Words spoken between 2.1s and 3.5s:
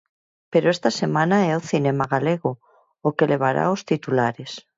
galego o que